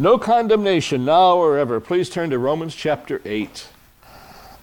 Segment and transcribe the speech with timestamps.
[0.00, 1.78] No condemnation now or ever.
[1.78, 3.68] Please turn to Romans chapter 8.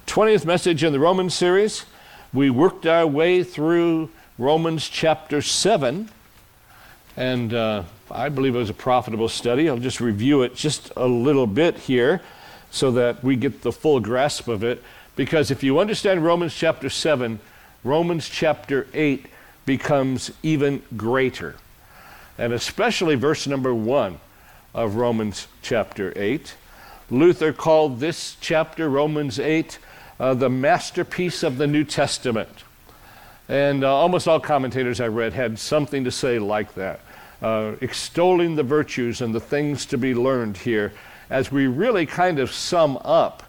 [0.08, 1.86] 20th message in the Romans series.
[2.34, 6.10] We worked our way through Romans chapter 7,
[7.16, 9.70] and uh, I believe it was a profitable study.
[9.70, 12.20] I'll just review it just a little bit here
[12.72, 14.82] so that we get the full grasp of it.
[15.16, 17.40] Because if you understand Romans chapter 7,
[17.84, 19.28] Romans chapter 8
[19.68, 21.58] becomes even greater.
[22.40, 24.20] And especially verse number 1
[24.74, 26.56] of Romans chapter 8.
[27.10, 29.80] Luther called this chapter, Romans 8,
[30.20, 32.64] uh, the masterpiece of the New Testament.
[33.50, 37.00] And uh, almost all commentators I read had something to say like that,
[37.42, 40.92] uh, extolling the virtues and the things to be learned here
[41.30, 43.44] as we really kind of sum up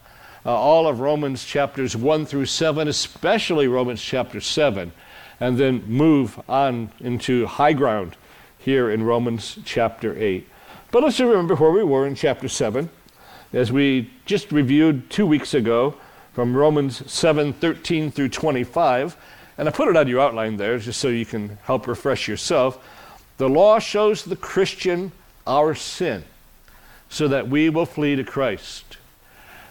[0.46, 4.92] uh, all of Romans chapters 1 through 7, especially Romans chapter 7,
[5.40, 8.16] and then move on into high ground
[8.58, 10.48] here in Romans chapter 8.
[10.90, 12.88] But let's remember where we were in chapter 7,
[13.52, 15.94] as we just reviewed two weeks ago
[16.32, 19.14] from Romans 7 13 through 25.
[19.58, 22.82] And I put it on your outline there just so you can help refresh yourself.
[23.36, 25.12] The law shows the Christian
[25.46, 26.24] our sin
[27.10, 28.96] so that we will flee to Christ.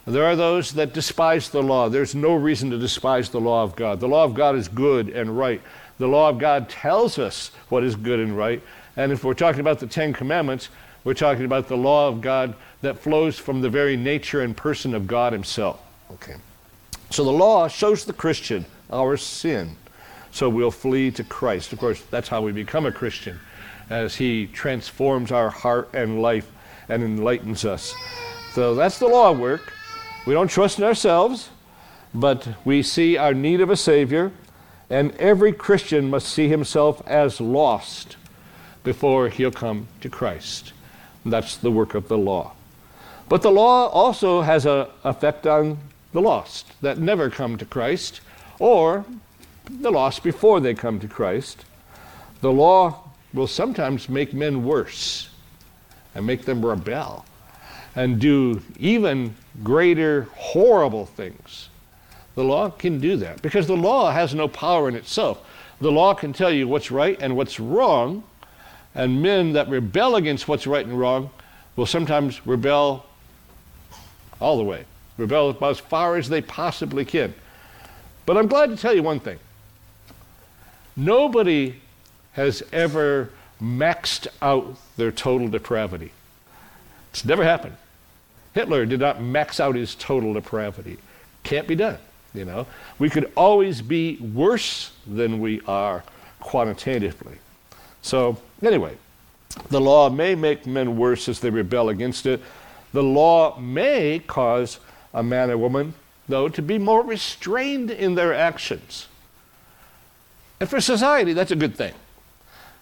[0.06, 1.90] There are those that despise the law.
[1.90, 4.00] There's no reason to despise the law of God.
[4.00, 5.62] The law of God is good and right.
[5.98, 8.62] The law of God tells us what is good and right.
[8.96, 10.70] And if we're talking about the Ten Commandments,
[11.08, 14.94] we're talking about the law of God that flows from the very nature and person
[14.94, 15.80] of God Himself.
[16.12, 16.36] Okay.
[17.12, 19.78] So the law shows the Christian our sin.
[20.32, 21.72] So we'll flee to Christ.
[21.72, 23.40] Of course, that's how we become a Christian,
[23.90, 26.52] as He transforms our heart and life
[26.90, 27.96] and enlightens us.
[28.52, 29.72] So that's the law of work.
[30.26, 31.52] We don't trust in ourselves,
[32.14, 34.34] but we see our need of a Savior,
[34.90, 38.18] and every Christian must see himself as lost
[38.84, 40.74] before he'll come to Christ.
[41.30, 42.54] That's the work of the law.
[43.30, 45.78] But the law also has an effect on
[46.14, 48.22] the lost that never come to Christ,
[48.60, 49.06] or
[49.70, 51.66] the lost before they come to Christ.
[52.42, 55.30] The law will sometimes make men worse
[56.16, 57.26] and make them rebel
[57.96, 61.70] and do even greater horrible things.
[62.36, 65.44] The law can do that because the law has no power in itself.
[65.82, 68.24] The law can tell you what's right and what's wrong,
[68.98, 71.30] and men that rebel against what's right and wrong
[71.76, 73.06] will sometimes rebel
[74.42, 74.84] all the way,
[75.18, 77.34] rebel about as far as they possibly can.
[78.26, 79.40] But I'm glad to tell you one thing
[80.96, 81.76] nobody
[82.34, 83.30] has ever
[83.62, 86.12] maxed out their total depravity.
[87.12, 87.78] It's never happened.
[88.54, 90.98] Hitler did not max out his total depravity.
[91.44, 92.00] Can't be done,
[92.34, 92.66] you know.
[92.98, 96.04] We could always be worse than we are
[96.40, 97.38] quantitatively.
[98.02, 98.98] So, anyway,
[99.70, 102.42] the law may make men worse as they rebel against it.
[102.94, 104.80] The law may cause
[105.14, 105.94] a man or woman,
[106.28, 109.08] though, to be more restrained in their actions.
[110.60, 111.94] And for society, that's a good thing.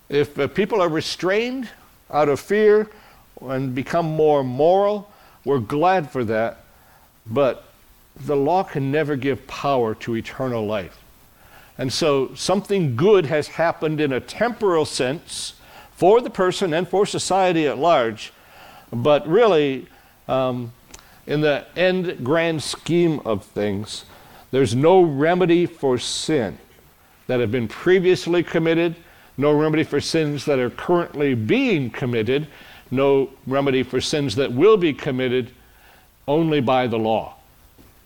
[0.10, 1.70] If uh, people are restrained
[2.12, 2.90] out of fear
[3.42, 5.12] and become more moral,
[5.44, 6.64] we're glad for that.
[7.26, 7.66] But
[8.16, 10.98] the law can never give power to eternal life.
[11.78, 15.56] And so something good has happened in a temporal sense
[15.92, 18.32] for the person and for society at large,
[18.92, 19.88] but really,
[20.28, 20.72] um,
[21.28, 24.06] in the end grand scheme of things,
[24.52, 26.58] there's no remedy for sin
[27.28, 28.96] that have been previously committed,
[29.38, 32.48] no remedy for sins that are currently being committed,
[32.92, 35.52] no remedy for sins that will be committed
[36.28, 37.36] only by the law.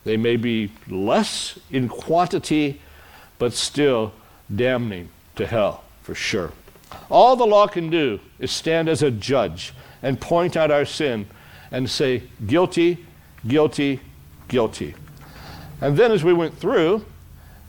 [0.06, 2.81] They may be less in quantity
[3.40, 4.14] but still
[4.54, 6.52] damning to hell for sure.
[7.10, 9.74] All the law can do is stand as a judge
[10.04, 11.28] and point out our sin
[11.72, 13.06] and say, guilty,
[13.48, 14.00] guilty,
[14.48, 14.96] guilty.
[15.82, 17.06] And then as we went through,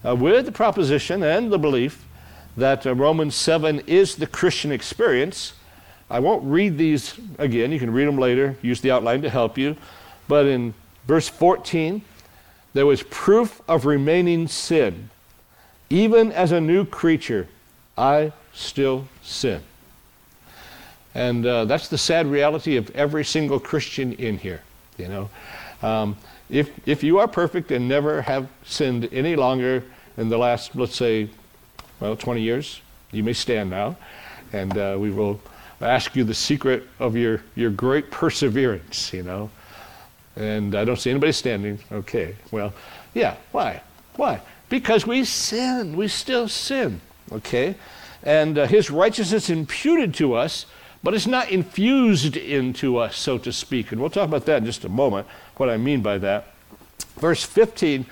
[0.04, 2.04] uh, with the proposition and the belief
[2.56, 5.52] that uh, Romans 7 is the Christian experience,
[6.08, 7.70] I won't read these again.
[7.70, 9.76] You can read them later, use the outline to help you.
[10.26, 10.74] But in
[11.06, 12.02] verse 14,
[12.72, 15.10] there was proof of remaining sin
[15.90, 17.48] even as a new creature,
[17.98, 19.60] I still sin.
[21.14, 24.62] And uh, that's the sad reality of every single Christian in here.
[24.96, 25.30] You know,
[25.82, 26.16] um,
[26.48, 29.82] if if you are perfect and never have sinned any longer
[30.16, 31.28] in the last, let's say,
[31.98, 33.96] well, 20 years, you may stand now,
[34.52, 35.40] and uh, we will
[35.80, 39.12] ask you the secret of your your great perseverance.
[39.12, 39.50] You know,
[40.36, 41.80] and I don't see anybody standing.
[41.90, 42.72] Okay, well,
[43.14, 43.34] yeah.
[43.50, 43.82] Why?
[44.14, 44.40] Why?
[44.70, 45.94] Because we sin.
[45.96, 47.02] We still sin.
[47.30, 47.74] Okay?
[48.22, 50.64] And uh, his righteousness imputed to us
[51.02, 53.90] but it's not infused into us, so to speak.
[53.92, 55.26] And we'll talk about that in just a moment,
[55.56, 56.54] what I mean by that.
[57.16, 58.06] Verse 15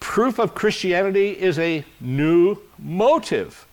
[0.00, 3.66] proof of Christianity is a new motive.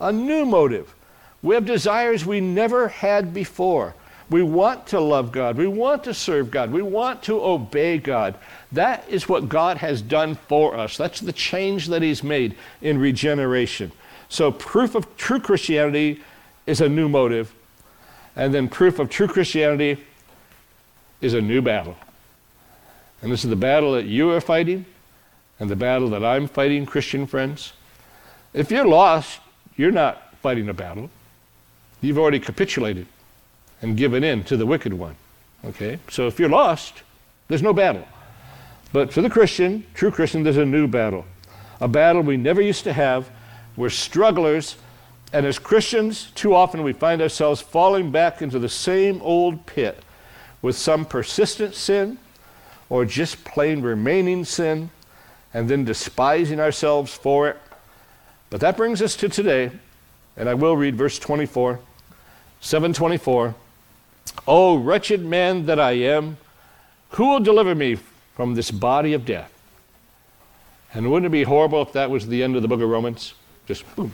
[0.00, 0.94] A new motive.
[1.42, 3.94] We have desires we never had before.
[4.30, 5.56] We want to love God.
[5.56, 6.70] We want to serve God.
[6.70, 8.34] We want to obey God.
[8.72, 10.98] That is what God has done for us.
[10.98, 13.90] That's the change that He's made in regeneration.
[14.28, 16.20] So, proof of true Christianity
[16.66, 17.54] is a new motive.
[18.36, 20.04] And then, proof of true Christianity
[21.22, 21.96] is a new battle.
[23.22, 24.84] And this is the battle that you are fighting
[25.58, 27.72] and the battle that I'm fighting, Christian friends.
[28.52, 29.40] If you're lost,
[29.76, 31.10] you're not fighting a battle.
[32.02, 33.06] You've already capitulated
[33.82, 35.16] and given in to the wicked one.
[35.64, 35.98] Okay?
[36.08, 37.02] So if you're lost,
[37.48, 38.06] there's no battle.
[38.92, 41.24] But for the Christian, true Christian, there's a new battle.
[41.80, 43.30] A battle we never used to have.
[43.76, 44.76] We're strugglers.
[45.32, 50.02] And as Christians, too often we find ourselves falling back into the same old pit
[50.62, 52.18] with some persistent sin
[52.88, 54.90] or just plain remaining sin
[55.52, 57.56] and then despising ourselves for it.
[58.50, 59.70] But that brings us to today,
[60.36, 61.80] and I will read verse 24,
[62.60, 63.54] 724.
[64.46, 66.36] Oh, wretched man that I am,
[67.10, 67.98] who will deliver me
[68.34, 69.52] from this body of death?
[70.94, 73.34] And wouldn't it be horrible if that was the end of the book of Romans?
[73.66, 74.12] Just boom.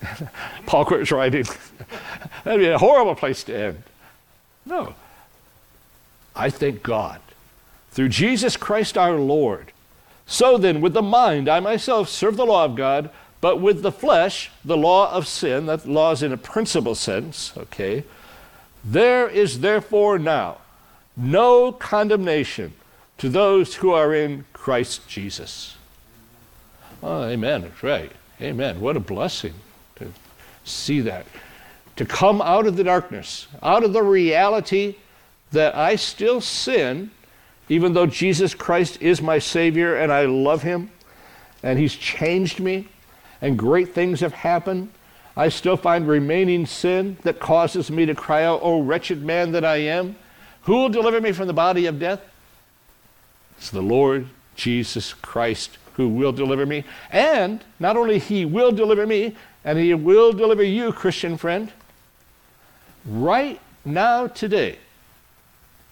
[0.66, 1.44] Paul quits writing.
[2.44, 3.82] That'd be a horrible place to end.
[4.64, 4.94] No.
[6.34, 7.20] I thank God.
[7.90, 9.72] Through Jesus Christ our Lord,
[10.30, 13.10] so then, with the mind, I myself serve the law of God,
[13.40, 17.52] but with the flesh, the law of sin, that law is in a principle sense,
[17.56, 18.04] okay?
[18.84, 20.58] There is therefore now
[21.16, 22.72] no condemnation
[23.18, 25.76] to those who are in Christ Jesus.
[27.02, 27.62] Oh, amen.
[27.62, 28.12] That's right.
[28.40, 28.80] Amen.
[28.80, 29.54] What a blessing
[29.96, 30.12] to
[30.64, 31.26] see that.
[31.96, 34.96] To come out of the darkness, out of the reality
[35.52, 37.10] that I still sin
[37.70, 40.90] even though Jesus Christ is my Savior and I love Him
[41.62, 42.88] and He's changed me
[43.40, 44.90] and great things have happened,
[45.40, 49.64] I still find remaining sin that causes me to cry out, Oh, wretched man that
[49.64, 50.16] I am.
[50.64, 52.20] Who will deliver me from the body of death?
[53.56, 56.84] It's the Lord Jesus Christ who will deliver me.
[57.10, 59.34] And not only He will deliver me,
[59.64, 61.72] and He will deliver you, Christian friend,
[63.06, 64.76] right now, today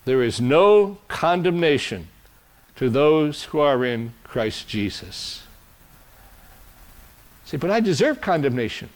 [0.05, 2.09] there is no condemnation
[2.77, 5.45] to those who are in Christ Jesus.
[7.47, 8.91] Say, but I deserve condemnation.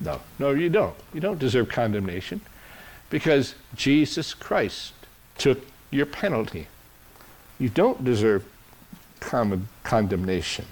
[0.00, 0.94] No, no, you don't.
[1.12, 2.40] You don't deserve condemnation
[3.10, 4.92] because Jesus Christ
[5.36, 5.60] took
[5.90, 6.68] your penalty.
[7.58, 8.44] You don't deserve
[9.20, 10.64] con- condemnation.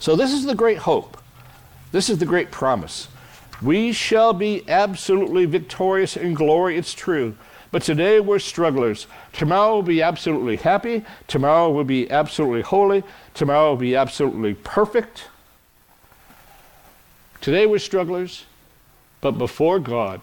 [0.00, 1.16] So, this is the great hope.
[1.92, 3.08] This is the great promise.
[3.60, 7.36] We shall be absolutely victorious in glory, it's true.
[7.70, 9.06] But today we're strugglers.
[9.32, 11.04] Tomorrow we'll be absolutely happy.
[11.26, 13.02] Tomorrow we'll be absolutely holy.
[13.32, 15.28] Tomorrow we'll be absolutely perfect.
[17.42, 18.44] Today we're strugglers,
[19.20, 20.20] but before God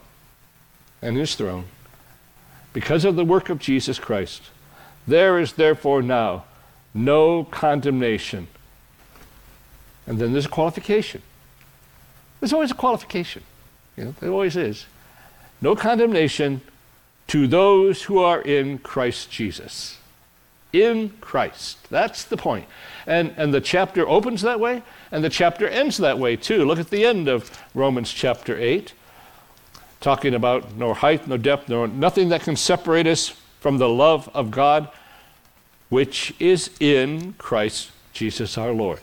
[1.02, 1.66] and His throne,
[2.72, 4.42] because of the work of Jesus Christ,
[5.06, 6.46] there is therefore now
[6.94, 8.48] no condemnation.
[10.08, 11.22] And then there's a qualification.
[12.40, 13.44] There's always a qualification.
[13.98, 14.86] You know, there always is.
[15.62, 16.62] No condemnation
[17.28, 19.99] to those who are in Christ Jesus.
[20.72, 21.90] In Christ.
[21.90, 22.66] That's the point.
[23.08, 26.64] And, and the chapter opens that way, and the chapter ends that way too.
[26.66, 28.94] Look at the end of Romans chapter 8,
[30.00, 34.30] talking about no height, no depth, no nothing that can separate us from the love
[34.34, 34.90] of God,
[35.90, 39.00] which is in Christ Jesus our Lord.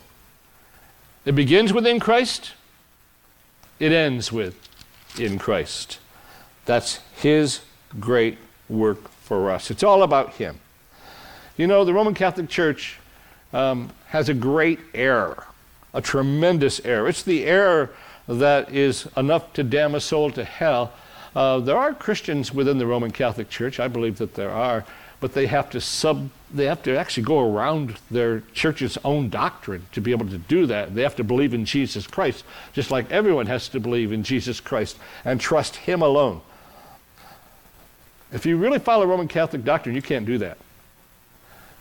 [1.24, 2.52] It begins within Christ,
[3.80, 4.56] it ends with
[5.18, 5.98] in Christ.
[6.64, 7.60] That's His
[7.98, 9.70] great work for us.
[9.70, 10.60] It's all about Him.
[11.56, 12.98] You know, the Roman Catholic Church
[13.54, 15.46] um, has a great error,
[15.94, 17.08] a tremendous error.
[17.08, 17.90] It's the error
[18.28, 20.92] that is enough to damn a soul to hell.
[21.34, 24.84] Uh, there are Christians within the Roman Catholic Church, I believe that there are,
[25.20, 29.84] but they have to sub they have to actually go around their church's own doctrine
[29.92, 30.94] to be able to do that.
[30.94, 34.60] They have to believe in Jesus Christ, just like everyone has to believe in Jesus
[34.60, 36.42] Christ and trust Him alone.
[38.30, 40.58] If you really follow Roman Catholic doctrine, you can't do that.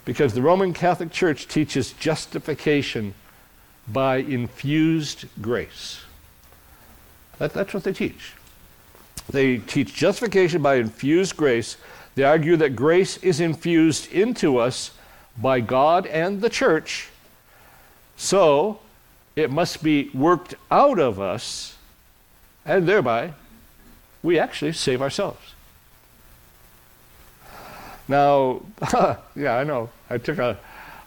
[0.06, 3.16] Because the Roman Catholic Church teaches justification
[3.88, 6.02] by infused grace.
[7.40, 8.34] That, that's what they teach.
[9.30, 11.78] They teach justification by infused grace
[12.16, 14.92] they argue that grace is infused into us
[15.38, 17.10] by God and the church,
[18.16, 18.80] so
[19.36, 21.76] it must be worked out of us
[22.66, 23.34] and thereby
[24.24, 25.55] we actually save ourselves.
[28.08, 28.62] Now,
[29.36, 29.90] yeah, I know.
[30.10, 30.58] I took a,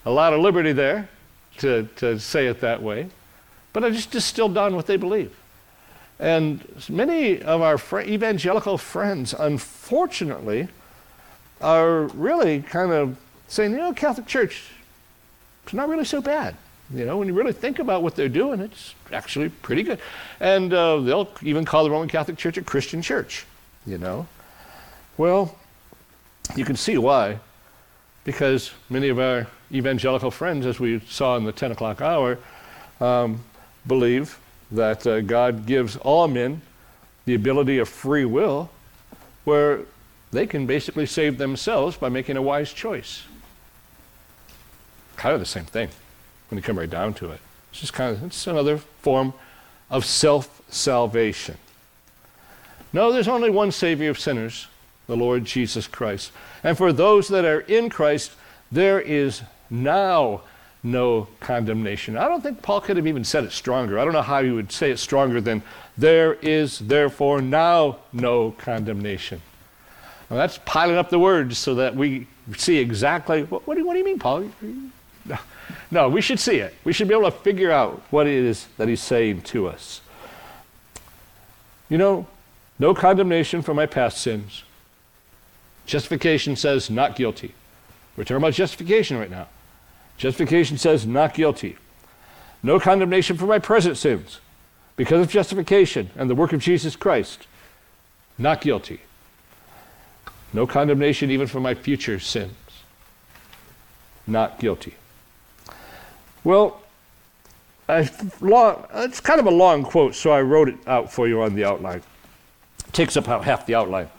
[0.05, 1.09] a lot of liberty there
[1.57, 3.09] to, to say it that way,
[3.73, 5.35] but I just distilled down what they believe.
[6.19, 10.67] And many of our fr- evangelical friends, unfortunately,
[11.61, 14.69] are really kind of saying, you know, Catholic Church,
[15.63, 16.55] it's not really so bad.
[16.93, 19.99] You know, when you really think about what they're doing, it's actually pretty good.
[20.39, 23.45] And uh, they'll even call the Roman Catholic Church a Christian church,
[23.85, 24.27] you know.
[25.17, 25.55] Well,
[26.55, 27.39] you can see why.
[28.23, 32.37] Because many of our evangelical friends, as we saw in the 10 o'clock hour,
[32.99, 33.43] um,
[33.87, 34.39] believe
[34.71, 36.61] that uh, God gives all men
[37.25, 38.69] the ability of free will
[39.45, 39.81] where
[40.31, 43.23] they can basically save themselves by making a wise choice.
[45.15, 45.89] Kind of the same thing
[46.49, 47.39] when you come right down to it.
[47.71, 49.33] It's just kind of it's another form
[49.89, 51.57] of self-salvation.
[52.93, 54.67] No, there's only one Savior of sinners,
[55.09, 56.31] the Lord Jesus Christ.
[56.63, 58.31] And for those that are in Christ,
[58.71, 60.43] there is now
[60.83, 62.15] no condemnation.
[62.15, 63.99] I don't think Paul could have even said it stronger.
[63.99, 65.63] I don't know how he would say it stronger than
[65.97, 69.41] there is therefore now no condemnation.
[70.29, 73.93] Now that's piling up the words so that we see exactly what, what, do, what
[73.93, 74.45] do you mean, Paul?
[75.25, 75.37] No,
[75.89, 76.75] no, we should see it.
[76.83, 80.01] We should be able to figure out what it is that he's saying to us.
[81.89, 82.27] You know,
[82.77, 84.63] no condemnation for my past sins.
[85.89, 87.55] Justification says not guilty.
[88.15, 89.47] We're talking about justification right now.
[90.17, 91.77] Justification says not guilty.
[92.61, 94.39] No condemnation for my present sins
[94.95, 97.47] because of justification and the work of Jesus Christ.
[98.37, 98.99] Not guilty.
[100.53, 102.53] No condemnation even for my future sins.
[104.27, 104.93] Not guilty.
[106.43, 106.83] Well,
[108.41, 111.55] long, it's kind of a long quote, so I wrote it out for you on
[111.55, 112.03] the outline.
[112.87, 114.09] It takes up half the outline.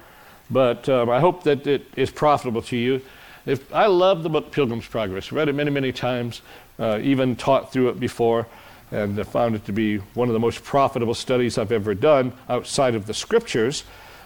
[0.51, 3.01] But um, I hope that it is profitable to you.
[3.47, 5.33] If, I love the book Pilgrim's Progress.
[5.33, 6.43] Read it many, many times,
[6.79, 8.47] uh, even taught through it before,
[8.91, 12.95] and found it to be one of the most profitable studies I've ever done outside
[12.95, 13.85] of the scriptures,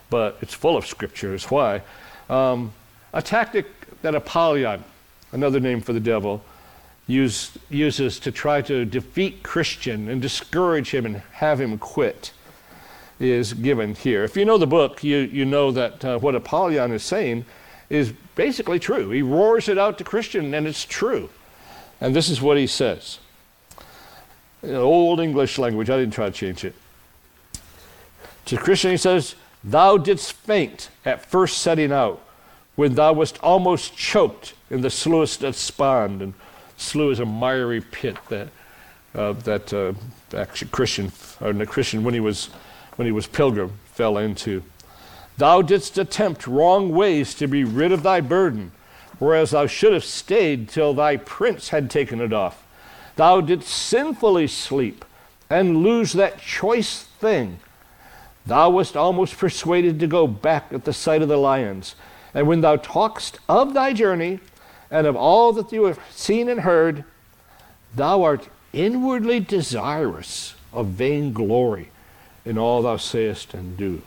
[0.09, 1.51] but it's full of scriptures.
[1.51, 1.83] Why?
[2.31, 2.73] Um,
[3.13, 3.67] a tactic
[4.03, 4.83] that Apollyon,
[5.33, 6.43] another name for the devil,
[7.07, 12.33] use, uses to try to defeat Christian and discourage him and have him quit
[13.21, 14.25] is given here.
[14.25, 17.45] If you know the book, you, you know that uh, what Apollyon is saying
[17.89, 19.11] is basically true.
[19.11, 21.31] He roars it out to Christian, and it's true.
[22.01, 23.19] And this is what he says.
[24.63, 26.75] In old English language, I didn't try to change it.
[28.47, 32.21] To Christian, he says, Thou didst faint at first setting out,
[32.77, 36.21] when thou wast almost choked in the Slough of Despond.
[36.21, 36.35] And
[36.77, 38.49] slough is a miry pit that,
[39.15, 39.95] uh, that uh,
[40.37, 42.51] actually Christian, or the Christian, when he was,
[42.97, 44.63] when he was pilgrim, fell into.
[45.37, 48.73] Thou didst attempt wrong ways to be rid of thy burden,
[49.19, 52.65] whereas thou should have stayed till thy prince had taken it off.
[53.17, 55.05] Thou didst sinfully sleep
[55.51, 57.59] and lose that choice thing.
[58.47, 61.95] Thou wast almost persuaded to go back at the sight of the lions.
[62.33, 64.41] And when thou talkest of thy journey
[64.91, 67.05] and of all that thou have seen and heard,
[67.95, 71.91] thou art inwardly desirous of vain glory
[72.45, 74.03] in all thou sayest and do.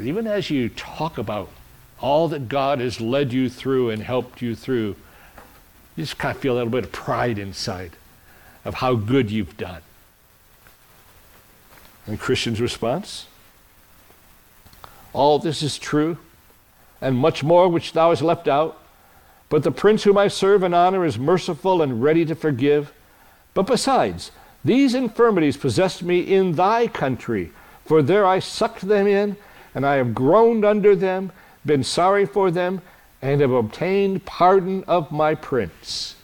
[0.00, 1.50] Even as you talk about
[2.00, 4.96] all that God has led you through and helped you through,
[5.96, 7.92] you just kind of feel a little bit of pride inside
[8.64, 9.80] of how good you've done.
[12.06, 13.26] And Christian's response?
[15.12, 16.18] All this is true,
[17.00, 18.82] and much more which thou hast left out.
[19.48, 22.92] But the prince whom I serve and honor is merciful and ready to forgive.
[23.54, 24.32] But besides,
[24.66, 27.52] these infirmities possessed me in thy country,
[27.84, 29.36] for there I sucked them in
[29.74, 31.32] and I have groaned under them,
[31.64, 32.80] been sorry for them,
[33.20, 36.16] and have obtained pardon of my prince.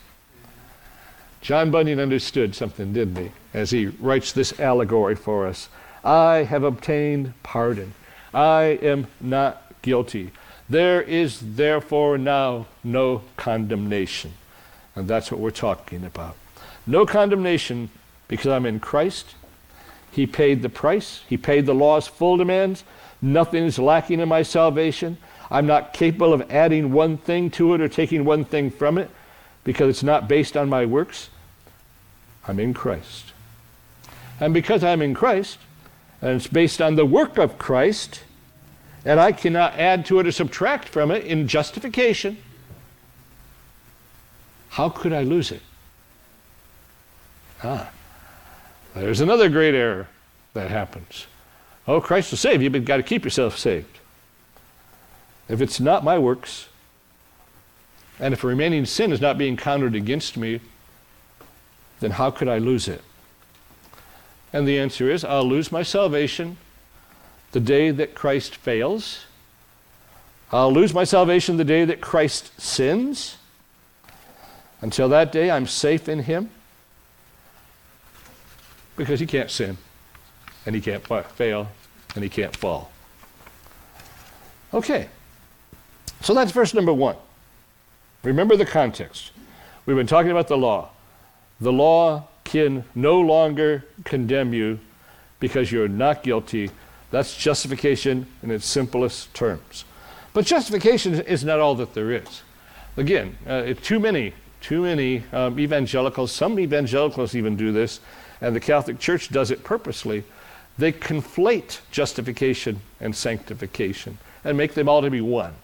[1.41, 5.69] John Bunyan understood something, didn't he, as he writes this allegory for us?
[6.05, 7.95] I have obtained pardon.
[8.33, 10.31] I am not guilty.
[10.69, 14.33] There is therefore now no condemnation.
[14.97, 16.37] And that's what we're talking about.
[16.87, 17.91] No condemnation
[18.33, 19.35] because I'm in Christ.
[20.11, 22.83] He paid the price, He paid the law's full demands.
[23.21, 25.19] Nothing is lacking in my salvation.
[25.51, 29.11] I'm not capable of adding one thing to it or taking one thing from it
[29.65, 31.29] because it's not based on my works.
[32.49, 33.35] I'm in Christ.
[34.41, 35.59] And because I'm in Christ,
[36.23, 38.23] and it's based on the work of Christ,
[39.05, 42.39] and I cannot add to it or subtract from it in justification,
[44.71, 45.61] how could I lose it?
[47.63, 47.91] Ah,
[48.95, 50.09] there's another great error.
[50.55, 51.27] that happens.
[51.89, 53.99] Oh, Christ will save you, but you've got to keep yourself saved.
[55.49, 56.69] If it's not my works,
[58.21, 60.61] and if a remaining sin is not being counted against me,
[62.01, 63.03] then how could I lose it?
[64.53, 66.59] And the answer is I'll lose my salvation
[67.53, 69.25] the day that Christ fails.
[70.53, 73.39] I'll lose my salvation the day that Christ sins.
[74.83, 76.51] Until that day, I'm safe in Him
[78.97, 79.79] because He can't sin,
[80.67, 81.69] and He can't fail,
[82.15, 82.91] and He can't fall.
[84.75, 85.09] Okay,
[86.21, 87.17] so that's verse number one.
[88.23, 89.33] Remember the context.
[89.85, 90.91] We've been talking about the law.
[91.61, 94.79] The law can no longer condemn you
[95.41, 96.71] because you're not guilty.
[97.11, 99.85] That's justification in its simplest terms.
[100.33, 102.43] But justification is not all that there is.
[102.97, 108.01] Again, uh, too many, too many um, evangelicals, some evangelicals even do this,
[108.43, 110.25] and the Catholic Church does it purposely.
[110.77, 115.55] They conflate justification and sanctification and make them all to be one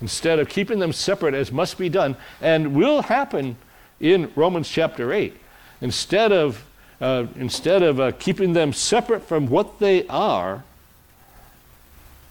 [0.00, 3.56] instead of keeping them separate as must be done and will happen
[4.00, 5.36] in Romans chapter 8.
[5.80, 6.64] Instead of,
[7.00, 10.64] uh, instead of uh, keeping them separate from what they are,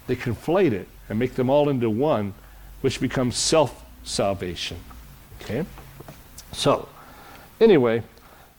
[0.07, 2.33] they conflate it and make them all into one,
[2.81, 4.77] which becomes self salvation.
[5.41, 5.65] Okay?
[6.53, 6.87] So,
[7.59, 8.03] anyway,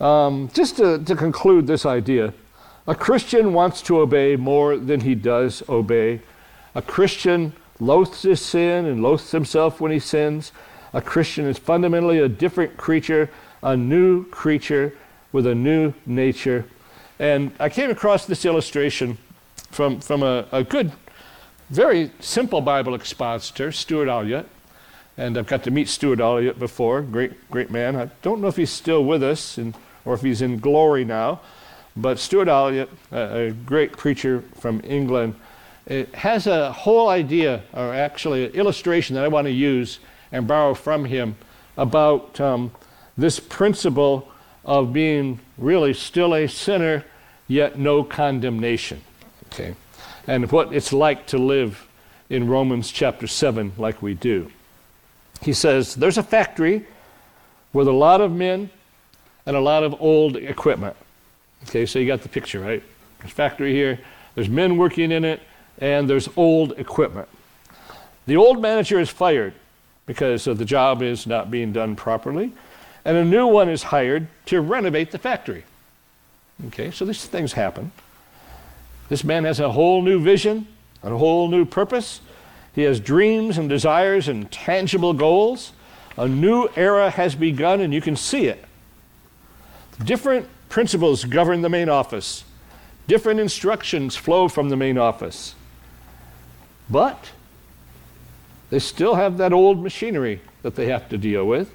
[0.01, 2.33] um, just to, to conclude this idea,
[2.87, 6.21] a Christian wants to obey more than he does obey.
[6.75, 10.53] A Christian loathes his sin and loathes himself when he sins.
[10.93, 13.29] A Christian is fundamentally a different creature,
[13.63, 14.97] a new creature
[15.33, 16.65] with a new nature.
[17.19, 19.19] And I came across this illustration
[19.71, 20.93] from, from a, a good,
[21.69, 24.47] very simple Bible expositor, Stuart Olyott.
[25.19, 27.97] And I've got to meet Stuart Olyott before, great, great man.
[27.97, 29.75] I don't know if he's still with us and,
[30.09, 31.39] or if he's in glory now.
[31.95, 35.35] But Stuart Olyott, a, a great preacher from England,
[36.15, 39.99] has a whole idea, or actually an illustration that I want to use
[40.33, 41.37] and borrow from him
[41.77, 42.73] about um,
[43.19, 44.33] this principle
[44.65, 47.05] of being really still a sinner,
[47.47, 49.03] yet no condemnation.
[49.47, 49.75] Okay?
[50.27, 51.87] And what it's like to live
[52.31, 54.51] in Romans chapter 7 like we do.
[55.43, 56.87] He says, There's a factory
[57.75, 58.71] with a lot of men
[59.49, 60.95] and a lot of old equipment.
[61.65, 62.83] Okay, so you got the picture, right?
[63.19, 63.99] There's a factory here,
[64.35, 65.41] there's men working in it,
[65.79, 67.29] and there's old equipment.
[68.27, 69.55] The old manager is fired
[70.05, 72.53] because the job is not being done properly,
[73.07, 75.65] and a new one is hired to renovate the factory.
[76.67, 77.91] Okay, so these things happen.
[79.09, 80.67] This man has a whole new vision,
[81.03, 82.21] a whole new purpose.
[82.75, 85.73] He has dreams and desires and tangible goals.
[86.19, 88.67] A new era has begun, and you can see it.
[90.05, 92.45] Different principles govern the main office,
[93.07, 95.55] different instructions flow from the main office.
[96.91, 97.31] But
[98.71, 101.73] they still have that old machinery that they have to deal with.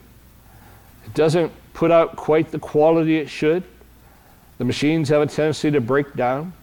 [1.06, 3.64] It doesn't put out quite the quality it should.
[4.58, 6.54] The machines have a tendency to break down.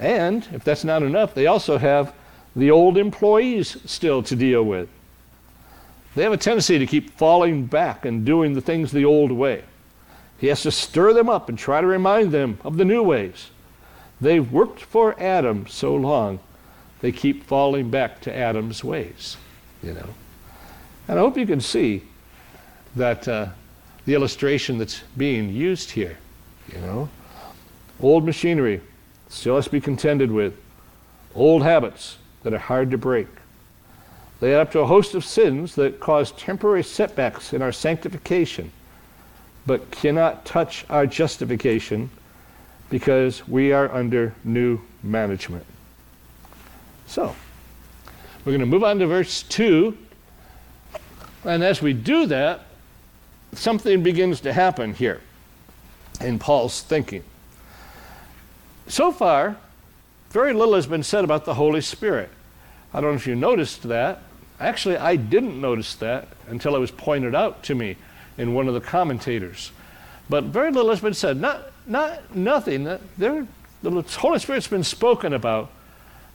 [0.00, 2.12] And if that's not enough, they also have
[2.54, 4.88] the old employees still to deal with.
[6.14, 9.62] They have a tendency to keep falling back and doing the things the old way.
[10.38, 13.50] He has to stir them up and try to remind them of the new ways.
[14.20, 16.40] They've worked for Adam so long
[17.00, 19.36] they keep falling back to Adam's ways,
[19.82, 20.08] you know.
[21.06, 22.02] And I hope you can see
[22.96, 23.48] that uh,
[24.04, 26.18] the illustration that's being used here,
[26.72, 27.08] you know.
[28.00, 28.80] Old machinery
[29.28, 30.54] still has to be contended with,
[31.34, 33.28] old habits that are hard to break.
[34.40, 38.72] They add up to a host of sins that cause temporary setbacks in our sanctification,
[39.68, 42.08] but cannot touch our justification
[42.88, 45.66] because we are under new management.
[47.06, 47.36] So,
[48.44, 49.94] we're going to move on to verse 2.
[51.44, 52.62] And as we do that,
[53.52, 55.20] something begins to happen here
[56.22, 57.22] in Paul's thinking.
[58.86, 59.58] So far,
[60.30, 62.30] very little has been said about the Holy Spirit.
[62.94, 64.22] I don't know if you noticed that.
[64.58, 67.96] Actually, I didn't notice that until it was pointed out to me
[68.38, 69.72] in one of the commentators.
[70.30, 71.38] But very little has been said.
[71.38, 72.84] Not, not nothing.
[73.18, 73.46] There,
[73.82, 75.70] the Holy Spirit's been spoken about,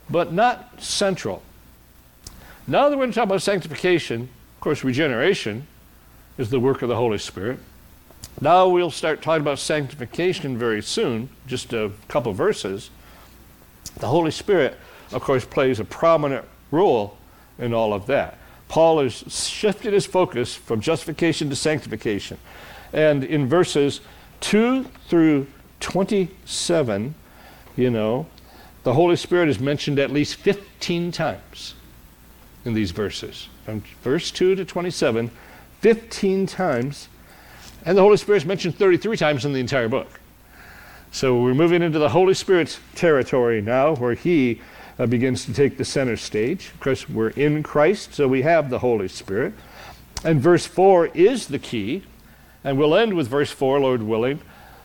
[0.08, 1.42] but not central.
[2.66, 5.66] Now that we're going to talk about sanctification, of course, regeneration
[6.38, 7.58] is the work of the Holy Spirit.
[8.40, 12.90] Now we'll start talking about sanctification very soon, just a couple verses.
[13.98, 14.76] The Holy Spirit,
[15.12, 17.16] of course, plays a prominent role
[17.58, 18.38] in all of that.
[18.68, 22.38] Paul has shifted his focus from justification to sanctification.
[22.92, 24.00] And in verses
[24.40, 25.46] 2 through
[25.80, 27.14] 27,
[27.76, 28.26] You know,
[28.84, 31.74] the Holy Spirit is mentioned at least 15 times
[32.64, 33.48] in these verses.
[33.64, 35.30] From verse 2 to 27,
[35.80, 37.08] 15 times.
[37.84, 40.20] And the Holy Spirit is mentioned 33 times in the entire book.
[41.10, 44.60] So we're moving into the Holy Spirit's territory now, where He
[44.98, 46.70] uh, begins to take the center stage.
[46.74, 49.54] Of course, we're in Christ, so we have the Holy Spirit.
[50.24, 52.04] And verse 4 is the key.
[52.62, 54.40] And we'll end with verse 4, Lord willing,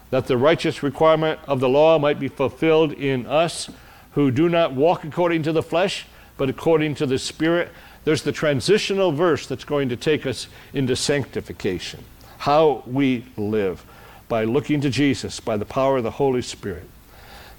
[0.10, 3.69] that the righteous requirement of the law might be fulfilled in us
[4.12, 6.06] who do not walk according to the flesh,
[6.38, 7.72] but according to the Spirit.
[8.04, 12.04] There's the transitional verse that's going to take us into sanctification,
[12.39, 13.86] how we live
[14.28, 16.89] by looking to Jesus, by the power of the Holy Spirit.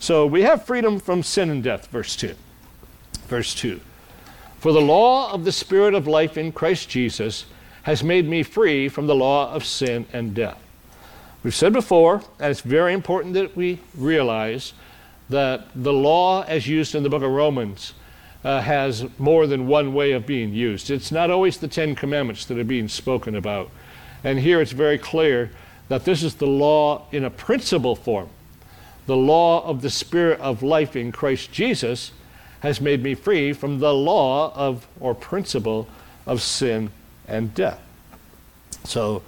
[0.00, 2.34] So we have freedom from sin and death, verse 2.
[3.28, 3.80] Verse 2.
[4.58, 7.44] For the law of the Spirit of life in Christ Jesus
[7.82, 10.58] has made me free from the law of sin and death.
[11.42, 14.72] We've said before, and it's very important that we realize
[15.28, 17.92] that the law, as used in the book of Romans,
[18.42, 20.90] uh, has more than one way of being used.
[20.90, 23.70] It's not always the Ten Commandments that are being spoken about.
[24.24, 25.50] And here it's very clear
[25.88, 28.30] that this is the law in a principle form.
[29.06, 32.12] The law of the Spirit of life in Christ Jesus
[32.60, 35.88] has made me free from the law of or principle
[36.26, 36.90] of sin
[37.26, 37.80] and death.
[38.84, 39.22] So,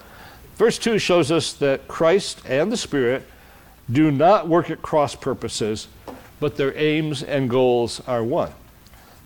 [0.56, 3.26] verse 2 shows us that Christ and the Spirit
[3.90, 5.88] do not work at cross purposes,
[6.40, 8.52] but their aims and goals are one.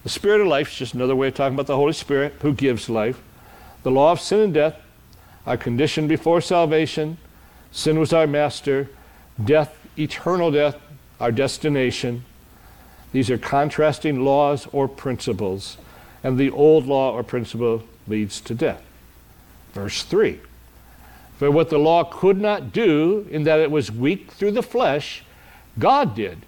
[0.02, 2.52] The Spirit of life is just another way of talking about the Holy Spirit who
[2.52, 3.20] gives life.
[3.82, 4.76] The law of sin and death,
[5.46, 7.18] our condition before salvation,
[7.72, 8.88] sin was our master,
[9.42, 10.76] death, eternal death,
[11.20, 12.24] our destination.
[13.12, 15.78] These are contrasting laws or principles,
[16.22, 18.82] and the old law or principle leads to death.
[19.72, 20.40] Verse 3
[21.38, 25.22] For what the law could not do, in that it was weak through the flesh,
[25.78, 26.38] God did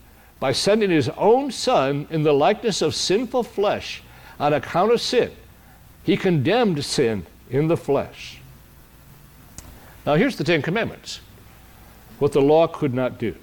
[0.41, 4.03] by sending his own Son in the likeness of sinful flesh
[4.39, 5.33] on account of sin.
[6.05, 8.41] He condemned sin in the flesh.
[10.07, 11.21] Now, here's the Ten Commandments
[12.19, 13.35] what the law could not do,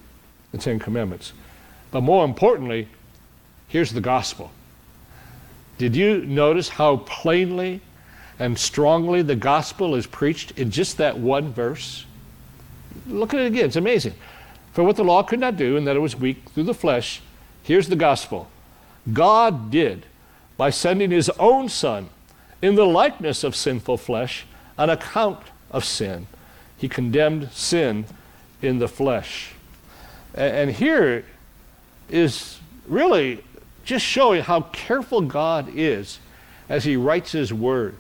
[0.52, 1.34] the Ten Commandments.
[1.92, 2.88] But more importantly,
[3.68, 4.52] here's the gospel.
[5.78, 7.82] Did you notice how plainly
[8.40, 12.06] and strongly the gospel is preached in just that one verse.
[13.08, 14.14] Look at it again, it's amazing.
[14.74, 17.22] For what the law could not do, and that it was weak through the flesh,
[17.64, 18.50] here's the gospel
[19.12, 20.06] God did
[20.58, 22.10] by sending his own Son
[22.62, 24.46] in the likeness of sinful flesh
[24.78, 25.40] on account
[25.72, 26.28] of sin.
[26.78, 28.06] He condemned sin
[28.62, 29.52] in the flesh.
[30.34, 31.26] And here
[32.10, 33.44] is really
[33.84, 36.20] just showing how careful God is
[36.68, 37.96] as he writes his word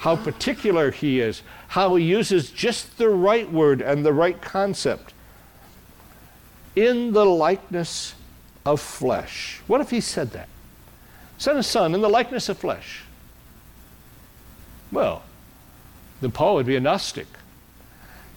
[0.00, 5.12] how particular he is, how he uses just the right word and the right concept.
[6.74, 8.14] In the likeness
[8.64, 9.60] of flesh.
[9.66, 10.48] What if he said that?
[11.36, 13.04] Sent a son in the likeness of flesh.
[14.90, 15.22] Well,
[16.22, 17.26] then Paul would be a Gnostic.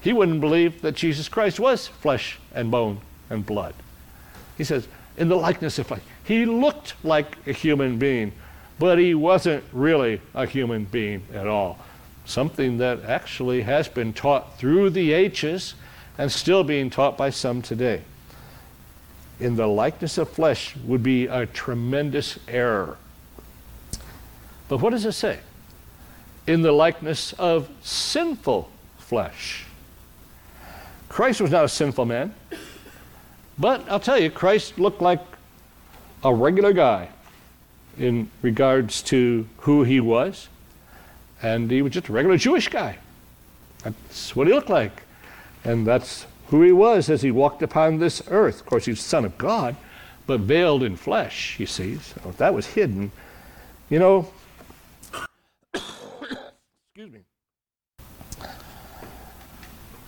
[0.04, 3.74] He wouldn't believe that Jesus Christ was flesh and bone and blood.
[4.58, 4.88] He says,
[5.18, 6.02] in the likeness of flesh.
[6.24, 8.34] He looked like a human being
[8.80, 11.80] but he wasn't really a human being at all.
[12.26, 15.76] Something that actually has been taught through the ages
[16.18, 18.02] and still being taught by some today.
[19.40, 22.98] In the likeness of flesh would be a tremendous error.
[24.70, 25.40] But what does it say?
[26.48, 29.66] In the likeness of sinful flesh.
[31.14, 32.34] Christ was not a sinful man,
[33.60, 35.22] but I'll tell you, Christ looked like
[36.24, 37.10] a regular guy
[38.00, 40.50] in regards to who he was.
[41.44, 42.98] And he was just a regular Jewish guy.
[43.84, 45.04] That's what he looked like.
[45.64, 48.62] And that's who he was as he walked upon this earth.
[48.62, 49.76] Of course, he's the Son of God,
[50.26, 51.98] but veiled in flesh, you see.
[51.98, 53.12] So that was hidden,
[53.88, 54.32] you know,
[55.76, 57.20] excuse me.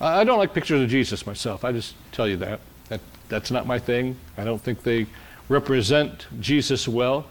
[0.06, 1.66] I don't like pictures of Jesus myself.
[1.66, 2.60] I just tell you that.
[2.90, 3.02] that.
[3.28, 4.18] That's not my thing.
[4.38, 5.08] I don't think they
[5.50, 7.26] represent Jesus well.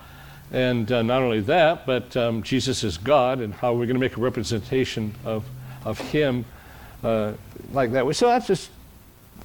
[0.53, 4.01] And uh, not only that, but um, Jesus is God, and how we're going to
[4.01, 5.45] make a representation of,
[5.85, 6.45] of Him
[7.05, 7.35] uh,
[7.73, 8.13] like that.
[8.17, 8.71] So that's just,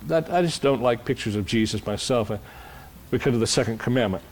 [0.08, 2.38] that, I just don't like pictures of Jesus myself uh,
[3.12, 4.24] because of the second commandment.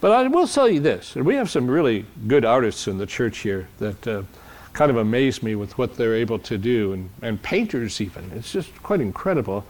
[0.00, 3.06] But I will tell you this, and we have some really good artists in the
[3.06, 4.22] church here that uh,
[4.74, 8.30] kind of amaze me with what they're able to do, and, and painters even.
[8.34, 9.64] It's just quite incredible.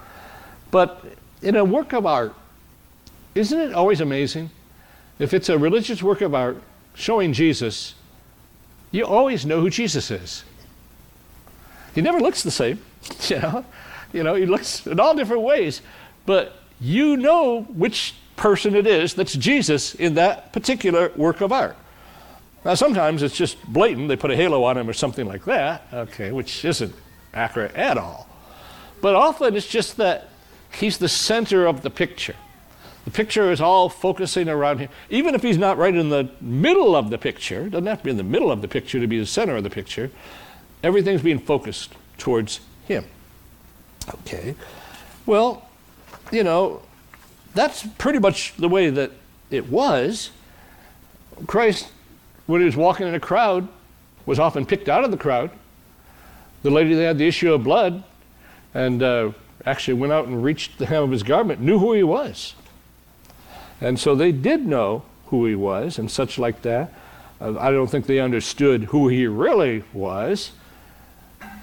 [0.71, 1.05] But
[1.43, 2.35] in a work of art,
[3.35, 4.51] isn't it always amazing
[5.19, 6.61] if it's a religious work of art
[6.95, 7.95] showing Jesus,
[8.91, 10.45] you always know who Jesus is.
[11.95, 12.81] He never looks the same,
[13.29, 13.65] you know.
[14.13, 15.83] You know, he looks in all different ways,
[16.25, 21.77] but you know which person it is that's Jesus in that particular work of art.
[22.65, 24.09] Now, sometimes it's just blatant.
[24.09, 26.95] They put a halo on him or something like that, okay, which isn't
[27.35, 28.29] accurate at all.
[29.03, 30.31] But often it's just that
[30.73, 32.37] he's the center of the picture.
[33.05, 34.89] The picture is all focusing around him.
[35.11, 38.11] Even if he's not right in the middle of the picture, doesn't have to be
[38.11, 40.11] in the middle of the picture to be the center of the picture,
[40.83, 43.05] everything's being focused towards him.
[44.21, 44.55] Okay.
[45.27, 45.69] Well,
[46.33, 46.81] you know,
[47.55, 49.11] that's pretty much the way that
[49.51, 50.31] it was.
[51.47, 51.91] Christ,
[52.47, 53.69] when he was walking in a crowd,
[54.27, 55.51] was often picked out of the crowd.
[56.63, 58.03] The lady that had the issue of blood
[58.73, 59.33] and uh,
[59.67, 62.55] actually went out and reached the hem of his garment knew who he was.
[63.81, 66.93] And so they did know who he was and such like that.
[67.41, 70.53] Uh, I don't think they understood who he really was,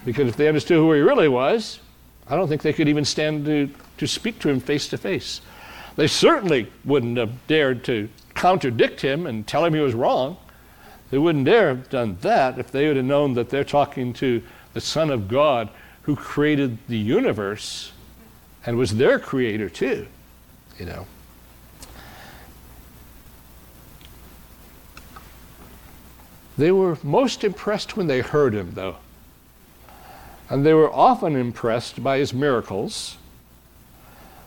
[0.04, 1.80] because if they understood who he really was,
[2.28, 5.40] I don't think they could even stand to, to speak to him face to face.
[5.96, 10.36] They certainly wouldn't have dared to contradict him and tell him he was wrong.
[11.12, 14.42] They wouldn't dare have done that if they would have known that they're talking to
[14.72, 15.68] the Son of God
[16.04, 17.92] who created the universe
[18.64, 20.06] and was their creator too,
[20.78, 21.06] you know.
[26.56, 28.96] They were most impressed when they heard him, though.
[30.48, 33.18] And they were often impressed by his miracles.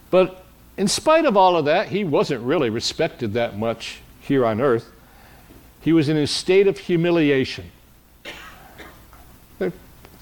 [0.09, 0.43] But
[0.77, 4.91] in spite of all of that, he wasn't really respected that much here on earth.
[5.85, 7.69] He was in a state of humiliation.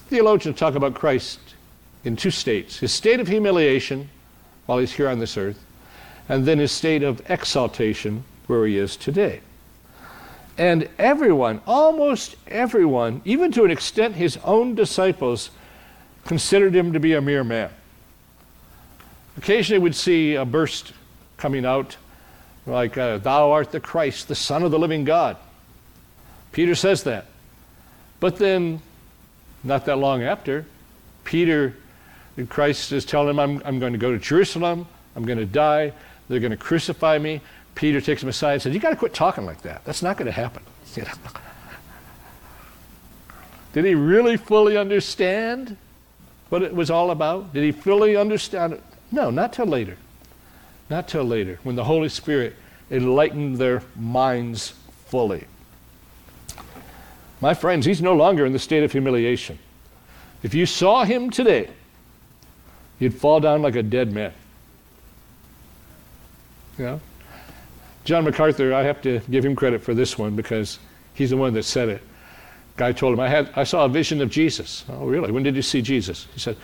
[0.08, 1.40] Theologians talk about Christ
[2.04, 4.10] in two states his state of humiliation
[4.66, 5.64] while he's here on this earth,
[6.28, 9.40] and then his state of exaltation where he is today.
[10.58, 15.48] And everyone, almost everyone, even to an extent his own disciples,
[16.26, 17.70] considered him to be a mere man.
[19.38, 20.92] Occasionally we'd see a burst
[21.38, 21.96] coming out
[22.66, 25.38] like, uh, Thou art the Christ, the Son of the living God.
[26.54, 27.26] Peter says that.
[28.20, 28.80] But then,
[29.64, 30.64] not that long after,
[31.24, 31.74] Peter,
[32.48, 34.86] Christ is telling him, I'm, I'm going to go to Jerusalem,
[35.16, 35.92] I'm going to die,
[36.28, 37.40] they're going to crucify me.
[37.74, 39.84] Peter takes him aside and says, You got to quit talking like that.
[39.84, 40.62] That's not going to happen.
[43.72, 45.76] Did he really fully understand
[46.50, 47.52] what it was all about?
[47.52, 48.82] Did he fully understand it?
[49.10, 49.96] No, not till later.
[50.88, 52.54] Not till later, when the Holy Spirit
[52.92, 54.74] enlightened their minds
[55.06, 55.48] fully.
[57.44, 59.58] My friends, he's no longer in the state of humiliation.
[60.42, 61.68] If you saw him today,
[62.98, 64.32] you'd fall down like a dead man.
[66.78, 67.02] Know?
[68.06, 70.78] John MacArthur, I have to give him credit for this one because
[71.12, 72.02] he's the one that said it.
[72.78, 74.86] Guy told him, I, had, I saw a vision of Jesus.
[74.88, 75.30] Oh, really?
[75.30, 76.26] When did you see Jesus?
[76.32, 76.56] He said,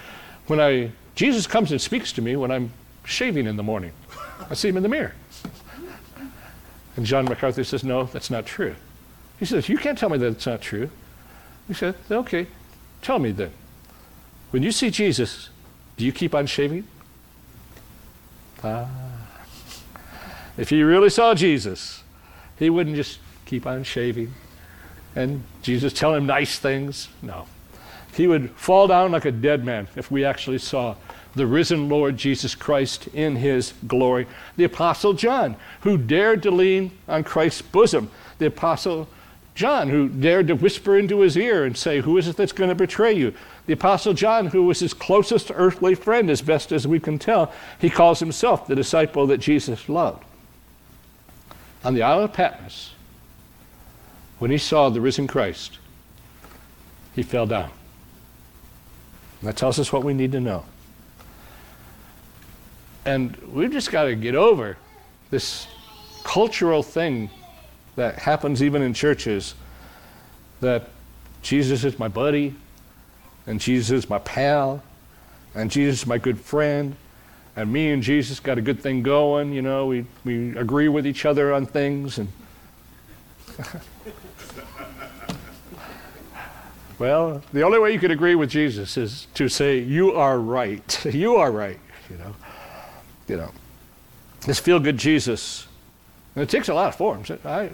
[0.47, 2.73] when I, Jesus comes and speaks to me when I'm
[3.05, 3.93] shaving in the morning.
[4.49, 5.13] I see him in the mirror.
[6.97, 8.75] And John MacArthur says, no, that's not true.
[9.41, 10.91] He says, you can't tell me that it's not true.
[11.67, 12.47] He said, okay,
[13.03, 13.51] tell me then.
[14.51, 15.49] When you see Jesus,
[15.97, 16.87] do you keep on shaving?
[18.63, 18.89] Ah.
[20.57, 22.03] If he really saw Jesus,
[22.59, 24.35] he wouldn't just keep on shaving
[25.17, 27.09] and Jesus tell him nice things.
[27.23, 27.47] No.
[28.15, 30.97] He would fall down like a dead man if we actually saw
[31.35, 34.27] the risen Lord Jesus Christ in his glory.
[34.57, 38.11] The Apostle John, who dared to lean on Christ's bosom.
[38.39, 39.09] The Apostle
[39.61, 42.71] John, who dared to whisper into his ear and say, Who is it that's going
[42.71, 43.35] to betray you?
[43.67, 47.53] The Apostle John, who was his closest earthly friend, as best as we can tell,
[47.79, 50.25] he calls himself the disciple that Jesus loved
[51.85, 52.95] on the Isle of Patmos,
[54.39, 55.79] when he saw the risen Christ,
[57.15, 57.71] he fell down.
[59.41, 60.65] And that tells us what we need to know.
[63.05, 64.77] And we've just got to get over
[65.31, 65.67] this
[66.23, 67.31] cultural thing
[67.97, 69.55] that happens even in churches
[70.61, 70.89] that
[71.43, 72.55] Jesus is my buddy,
[73.47, 74.83] and Jesus is my pal,
[75.55, 76.97] and Jesus is my good friend,
[77.57, 79.53] and me and Jesus got a good thing going.
[79.53, 82.19] You know, we, we agree with each other on things.
[82.19, 82.29] And
[86.99, 91.05] well, the only way you can agree with Jesus is to say, "You are right.
[91.13, 92.35] you are right." You know,
[93.29, 93.51] you know,
[94.47, 95.67] this feel-good Jesus,
[96.41, 97.31] and it takes a lot of forms.
[97.45, 97.71] I,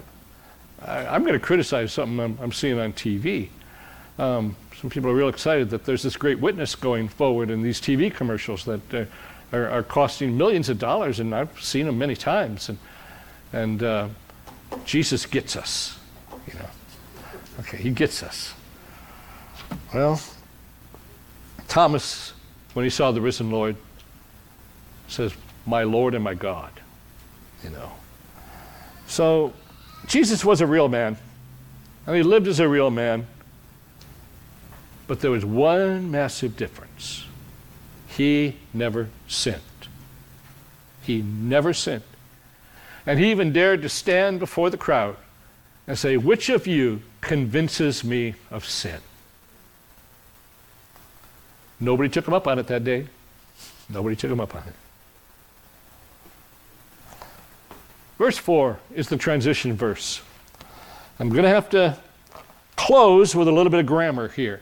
[0.85, 3.49] I am going to criticize something I'm, I'm, seeing on TV.
[4.19, 7.81] Um, some people are real excited that there's this great witness going forward in these
[7.81, 8.93] TV commercials that.
[8.93, 9.05] Uh,
[9.53, 12.69] are, are costing millions of dollars, and I've seen them many times.
[12.69, 12.77] And,
[13.53, 14.07] and uh,
[14.85, 15.97] Jesus gets us,
[16.47, 16.69] you know.
[17.59, 18.53] Okay, he gets us.
[19.93, 20.21] Well,
[21.67, 22.33] Thomas,
[22.73, 23.75] when he saw the risen Lord,
[25.07, 25.33] says,
[25.65, 26.71] my Lord and my God.
[27.63, 27.91] You know.
[29.07, 29.53] So
[30.05, 31.17] Jesus was a real man,
[32.05, 33.27] and he lived as a real man.
[35.07, 37.25] But there was one massive difference.
[38.09, 39.61] He never sinned.
[41.01, 42.03] He never sinned.
[43.05, 45.15] And he even dared to stand before the crowd
[45.87, 48.99] and say, Which of you convinces me of sin?
[51.79, 53.07] Nobody took him up on it that day.
[53.89, 54.73] Nobody took him up on it.
[58.17, 60.21] Verse 4 is the transition verse.
[61.19, 61.97] I'm going to have to
[62.75, 64.61] close with a little bit of grammar here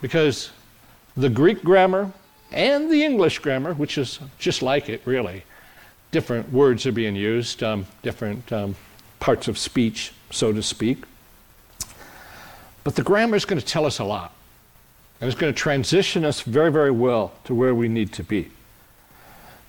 [0.00, 0.50] because
[1.16, 2.12] the Greek grammar
[2.52, 5.44] and the English grammar, which is just like it really,
[6.10, 8.74] different words are being used, um, different um,
[9.20, 11.04] parts of speech, so to speak.
[12.84, 14.32] But the grammar is going to tell us a lot.
[15.20, 18.50] And it's going to transition us very, very well to where we need to be.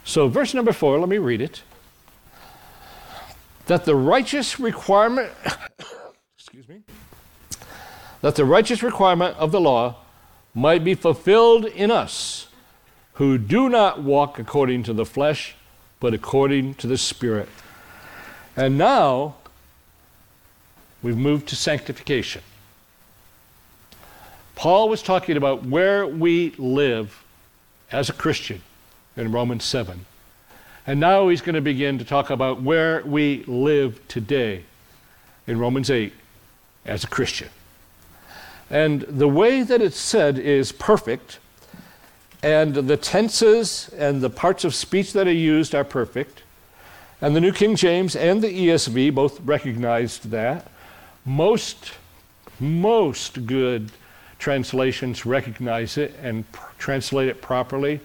[0.05, 1.63] So, verse number four, let me read it.
[3.69, 5.29] That the righteous requirement,
[6.35, 6.81] excuse me,
[8.21, 9.97] that the righteous requirement of the law
[10.55, 12.47] might be fulfilled in us
[13.13, 15.53] who do not walk according to the flesh,
[15.99, 17.47] but according to the Spirit.
[18.57, 19.35] And now
[21.03, 22.41] we've moved to sanctification.
[24.55, 27.23] Paul was talking about where we live
[27.91, 28.63] as a Christian
[29.15, 30.07] in Romans 7.
[30.89, 34.63] And now he's going to begin to talk about where we live today
[35.45, 36.11] in Romans 8
[36.83, 37.49] as a Christian.
[38.71, 41.37] And the way that it's said is perfect,
[42.41, 46.41] and the tenses and the parts of speech that are used are perfect.
[47.21, 50.71] And the New King James and the ESV both recognized that.
[51.23, 51.91] Most,
[52.59, 53.91] most good
[54.39, 57.99] translations recognize it and pr- translate it properly.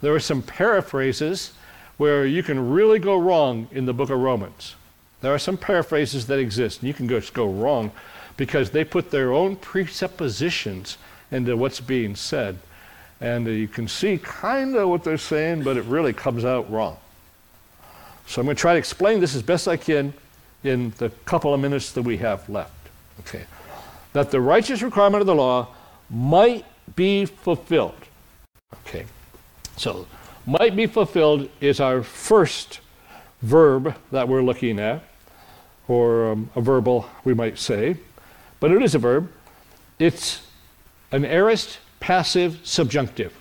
[0.00, 1.52] There are some paraphrases
[2.00, 4.74] where you can really go wrong in the book of Romans.
[5.20, 7.92] There are some paraphrases that exist, and you can just go wrong
[8.38, 10.96] because they put their own presuppositions
[11.30, 12.58] into what's being said.
[13.20, 16.70] And uh, you can see kind of what they're saying, but it really comes out
[16.70, 16.96] wrong.
[18.26, 20.14] So I'm going to try to explain this as best I can
[20.64, 22.88] in the couple of minutes that we have left.
[23.20, 23.44] Okay.
[24.14, 25.68] That the righteous requirement of the law
[26.08, 26.64] might
[26.96, 27.92] be fulfilled.
[28.86, 29.04] Okay,
[29.76, 30.06] so
[30.50, 32.80] might be fulfilled is our first
[33.40, 35.04] verb that we're looking at,
[35.86, 37.96] or um, a verbal, we might say,
[38.58, 39.30] but it is a verb.
[40.00, 40.42] It's
[41.12, 43.32] an aorist passive subjunctive.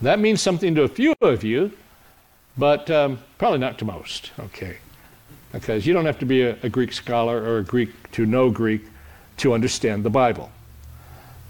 [0.00, 1.72] That means something to a few of you,
[2.56, 4.76] but um, probably not to most, okay?
[5.52, 8.48] Because you don't have to be a, a Greek scholar or a Greek to know
[8.48, 8.82] Greek
[9.38, 10.52] to understand the Bible.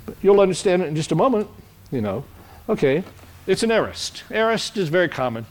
[0.07, 1.46] But You'll understand it in just a moment,
[1.92, 2.24] you know.
[2.68, 3.05] Okay,
[3.46, 4.24] it's an aorist.
[4.31, 5.46] Aorist is very common.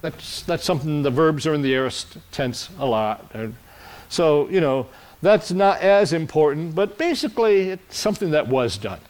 [0.00, 3.34] That's, that's something, the verbs are in the aorist tense a lot.
[4.08, 4.86] So, you know,
[5.20, 9.00] that's not as important, but basically it's something that was done.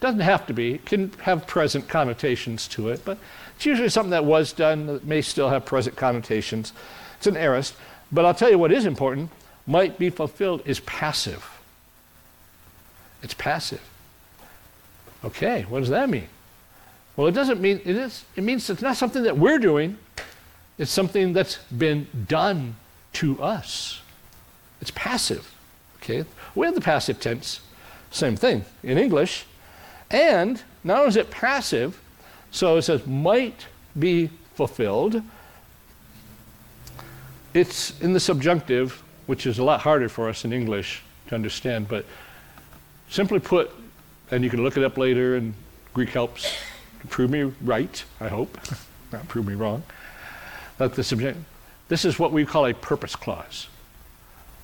[0.00, 3.18] Doesn't have to be, it can have present connotations to it, but
[3.56, 6.72] it's usually something that was done that may still have present connotations.
[7.18, 7.74] It's an aorist.
[8.12, 9.30] But I'll tell you what is important
[9.66, 11.46] might be fulfilled is passive.
[13.22, 13.82] It's passive.
[15.24, 16.28] Okay, what does that mean?
[17.20, 19.98] Well, it doesn't mean it is it means it's not something that we're doing.
[20.78, 22.76] It's something that's been done
[23.12, 24.00] to us.
[24.80, 25.54] It's passive.
[25.98, 26.24] Okay?
[26.54, 27.60] We have the passive tense.
[28.10, 29.44] Same thing in English.
[30.10, 32.00] And not only is it passive,
[32.50, 33.66] so it says might
[33.98, 35.22] be fulfilled.
[37.52, 41.86] It's in the subjunctive, which is a lot harder for us in English to understand,
[41.86, 42.06] but
[43.10, 43.72] Simply put,
[44.30, 45.52] and you can look it up later, and
[45.92, 46.56] Greek helps
[47.08, 48.58] prove me right, I hope,
[49.12, 49.82] not prove me wrong,
[50.78, 51.38] that the subject,
[51.88, 53.68] this is what we call a purpose clause.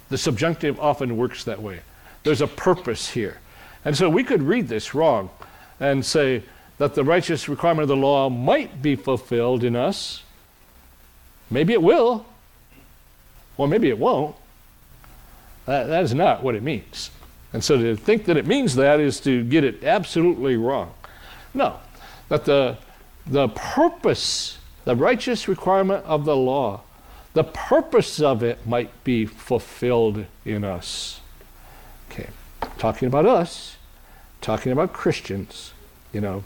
[0.08, 1.80] The subjunctive often works that way.
[2.22, 3.38] There's a purpose here.
[3.84, 5.30] And so we could read this wrong
[5.80, 6.42] and say
[6.78, 10.22] that the righteous requirement of the law might be fulfilled in us.
[11.50, 12.26] Maybe it will,
[13.56, 14.36] or maybe it won't.
[15.66, 17.10] That, that is not what it means.
[17.52, 20.92] And so to think that it means that is to get it absolutely wrong.
[21.54, 21.78] No,
[22.28, 22.78] that the,
[23.26, 26.82] the purpose, the righteous requirement of the law,
[27.34, 31.20] the purpose of it might be fulfilled in us.
[32.10, 32.28] Okay,
[32.78, 33.76] talking about us,
[34.40, 35.72] talking about Christians,
[36.12, 36.44] you know.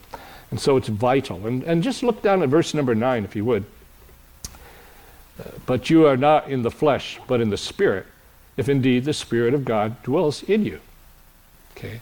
[0.50, 1.46] And so it's vital.
[1.46, 3.64] And, and just look down at verse number nine, if you would.
[5.64, 8.06] But you are not in the flesh, but in the Spirit,
[8.56, 10.80] if indeed the Spirit of God dwells in you.
[11.76, 12.00] Okay?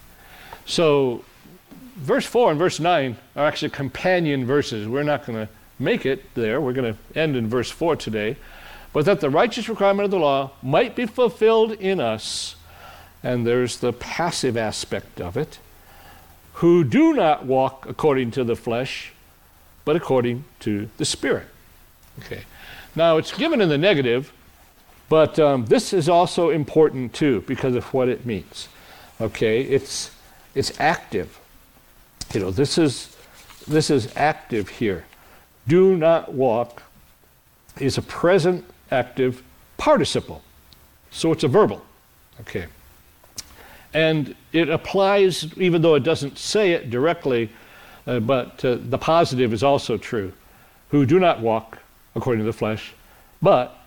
[0.66, 1.24] So,
[1.98, 4.88] verse 4 and verse 9 are actually companion verses.
[4.88, 6.60] We're not going to make it there.
[6.60, 8.36] We're going to end in verse 4 today.
[8.92, 12.56] But that the righteous requirement of the law might be fulfilled in us,
[13.22, 15.58] and there's the passive aspect of it,
[16.54, 19.12] who do not walk according to the flesh,
[19.84, 21.46] but according to the Spirit.
[22.20, 22.42] Okay.
[22.96, 24.32] Now, it's given in the negative,
[25.08, 28.68] but um, this is also important too because of what it means.
[29.20, 30.10] Okay, it's
[30.54, 31.38] it's active.
[32.32, 33.16] You know, this is
[33.66, 35.04] this is active here.
[35.66, 36.82] Do not walk
[37.78, 39.42] is a present active
[39.76, 40.42] participle.
[41.10, 41.84] So it's a verbal.
[42.40, 42.66] Okay.
[43.94, 47.50] And it applies, even though it doesn't say it directly,
[48.06, 50.32] uh, but uh, the positive is also true.
[50.90, 51.78] Who do not walk
[52.14, 52.92] according to the flesh,
[53.40, 53.78] but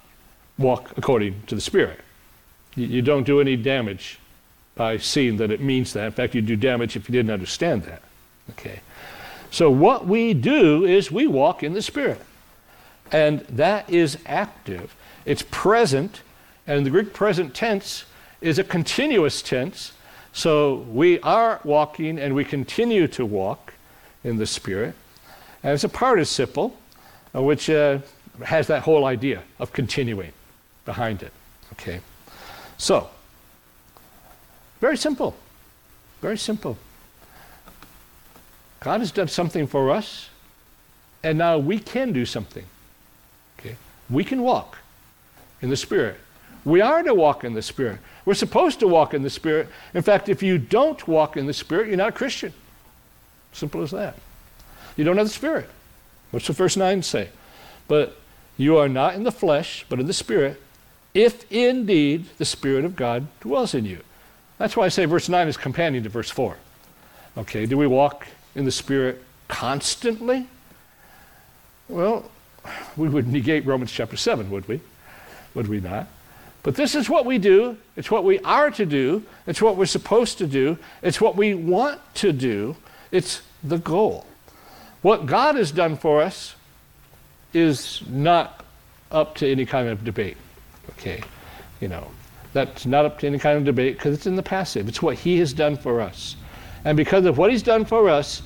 [0.57, 1.99] walk according to the Spirit.
[2.75, 4.19] You, you don't do any damage
[4.75, 6.05] by seeing that it means that.
[6.05, 8.01] In fact, you do damage if you didn't understand that.
[8.51, 8.81] Okay.
[9.51, 12.21] So what we do is we walk in the Spirit.
[13.11, 14.95] And that is active.
[15.25, 16.21] It's present,
[16.65, 18.05] and the Greek present tense
[18.39, 19.91] is a continuous tense.
[20.33, 23.73] So we are walking and we continue to walk
[24.23, 24.95] in the Spirit.
[25.63, 26.77] And it's a participle,
[27.35, 27.99] uh, which uh,
[28.43, 30.31] has that whole idea of continuing
[30.85, 31.33] behind it.
[31.73, 31.99] Okay?
[32.77, 33.09] So,
[34.79, 35.35] very simple.
[36.21, 36.77] Very simple.
[38.81, 40.29] God has done something for us,
[41.23, 42.65] and now we can do something.
[43.59, 43.77] Okay?
[44.09, 44.79] We can walk
[45.61, 46.17] in the Spirit.
[46.65, 47.99] We are to walk in the Spirit.
[48.25, 49.69] We're supposed to walk in the Spirit.
[49.93, 52.53] In fact, if you don't walk in the Spirit, you're not a Christian.
[53.53, 54.15] Simple as that.
[54.95, 55.69] You don't have the Spirit.
[56.31, 57.29] What's the verse 9 say?
[57.87, 58.17] But
[58.57, 60.61] you are not in the flesh, but in the Spirit,
[61.13, 64.01] if indeed the Spirit of God dwells in you.
[64.57, 66.57] That's why I say verse 9 is companion to verse 4.
[67.37, 70.47] Okay, do we walk in the Spirit constantly?
[71.87, 72.31] Well,
[72.95, 74.79] we would negate Romans chapter 7, would we?
[75.55, 76.07] Would we not?
[76.63, 77.77] But this is what we do.
[77.95, 79.23] It's what we are to do.
[79.47, 80.77] It's what we're supposed to do.
[81.01, 82.75] It's what we want to do.
[83.11, 84.25] It's the goal.
[85.01, 86.55] What God has done for us
[87.53, 88.63] is not
[89.11, 90.37] up to any kind of debate.
[90.91, 91.23] Okay?
[91.79, 92.07] You know,
[92.53, 94.87] that's not up to any kind of debate because it's in the passive.
[94.87, 96.35] It's what He has done for us.
[96.83, 98.41] And because of what He's done for us,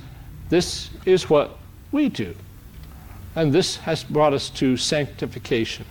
[0.49, 1.57] this is what
[1.91, 2.35] we do.
[3.35, 5.85] And this has brought us to sanctification,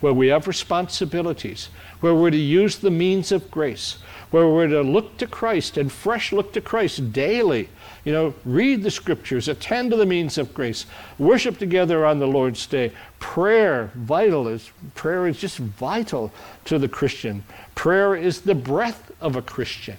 [0.00, 1.68] where we have responsibilities,
[2.00, 3.98] where we're to use the means of grace,
[4.30, 7.68] where we're to look to Christ and fresh look to Christ daily.
[8.04, 10.86] You know, read the scriptures, attend to the means of grace,
[11.18, 12.92] worship together on the Lord's Day.
[13.18, 16.32] Prayer, vital is prayer is just vital
[16.66, 17.44] to the Christian.
[17.74, 19.96] Prayer is the breath of a Christian.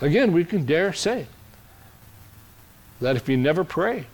[0.00, 1.26] Again, we can dare say
[3.00, 4.06] that if you never pray,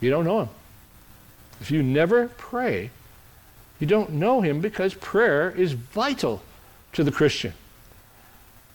[0.00, 0.48] you don't know him.
[1.60, 2.90] If you never pray,
[3.80, 6.42] you don't know him because prayer is vital
[6.92, 7.52] to the Christian.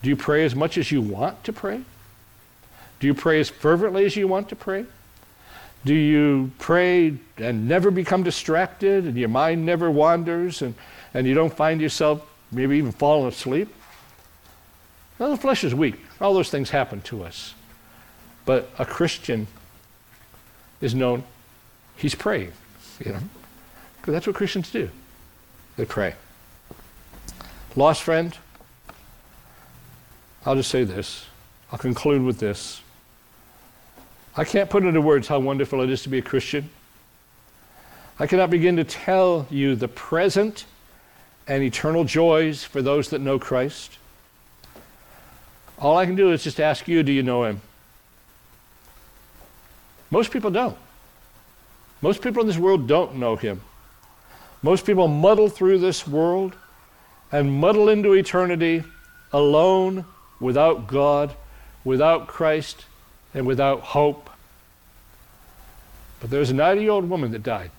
[0.01, 1.81] Do you pray as much as you want to pray?
[2.99, 4.85] Do you pray as fervently as you want to pray?
[5.85, 10.75] Do you pray and never become distracted and your mind never wanders and,
[11.13, 13.73] and you don't find yourself maybe even falling asleep?
[15.21, 15.99] Well, the flesh is weak.
[16.19, 17.53] All those things happen to us.
[18.43, 19.45] But a Christian
[20.81, 21.23] is known,
[21.95, 22.53] he's praying,
[23.05, 23.19] you know,
[23.97, 24.89] because that's what Christians do.
[25.77, 26.15] They pray.
[27.75, 28.35] Lost friend,
[30.43, 31.27] I'll just say this.
[31.71, 32.81] I'll conclude with this.
[34.35, 36.67] I can't put into words how wonderful it is to be a Christian.
[38.17, 40.65] I cannot begin to tell you the present
[41.47, 43.99] and eternal joys for those that know Christ.
[45.81, 47.59] All I can do is just ask you do you know Him?
[50.11, 50.77] Most people don't.
[52.01, 53.61] Most people in this world don't know Him.
[54.61, 56.55] Most people muddle through this world
[57.31, 58.83] and muddle into eternity
[59.33, 60.05] alone,
[60.39, 61.33] without God,
[61.83, 62.85] without Christ,
[63.33, 64.29] and without hope.
[66.19, 67.71] But there was a 90 year old woman that died.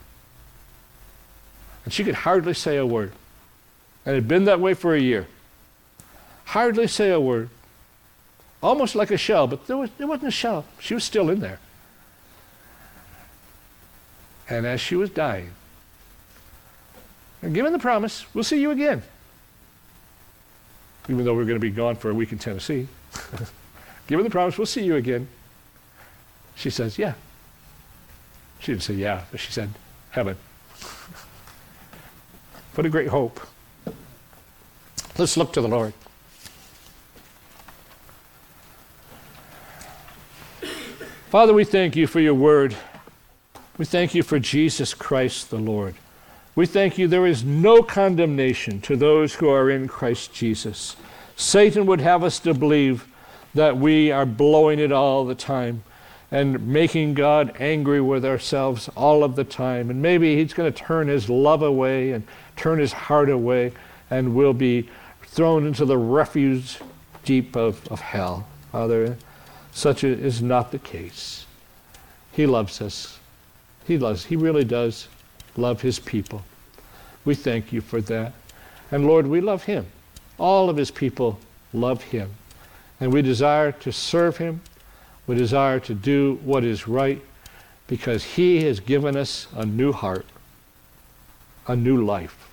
[1.85, 3.13] And she could hardly say a word.
[4.05, 5.29] And had been that way for a year.
[6.47, 7.51] Hardly say a word.
[8.63, 10.65] Almost like a shell, but there, was, there wasn't a shell.
[10.79, 11.59] She was still in there.
[14.49, 15.51] And as she was dying,
[17.43, 19.03] and given the promise, we'll see you again.
[21.09, 22.87] Even though we're going to be gone for a week in Tennessee.
[24.07, 25.27] given the promise, we'll see you again.
[26.55, 27.15] She says, Yeah.
[28.61, 29.71] She didn't say yeah, but she said,
[30.11, 30.37] Heaven.
[32.75, 33.41] what a great hope.
[35.19, 35.93] Let's look to the Lord.
[41.33, 42.77] Father, we thank you for your word.
[43.79, 45.95] We thank you for Jesus Christ the Lord.
[46.55, 50.95] We thank you there is no condemnation to those who are in Christ Jesus.
[51.35, 53.07] Satan would have us to believe
[53.55, 55.85] that we are blowing it all the time
[56.31, 59.89] and making God angry with ourselves all of the time.
[59.89, 62.25] And maybe He's going to turn His love away and
[62.57, 63.73] turn His heart away,
[64.11, 64.87] and we'll be
[65.23, 66.77] thrown into the refuse
[67.25, 68.47] deep of, of hell.
[68.71, 69.17] Father,
[69.73, 71.47] such is not the case.
[72.33, 73.19] He loves us.
[73.87, 75.09] He loves, He really does
[75.57, 76.45] love His people.
[77.25, 78.33] We thank you for that.
[78.91, 79.87] And Lord, we love Him.
[80.39, 81.41] All of His people
[81.73, 82.31] love Him.
[83.01, 84.61] And we desire to serve Him
[85.27, 87.21] we desire to do what is right
[87.87, 90.27] because He has given us a new heart,
[91.67, 92.49] a new life.